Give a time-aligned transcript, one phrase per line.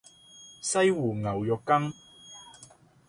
[0.03, 0.05] 西
[0.91, 1.93] 湖牛肉羹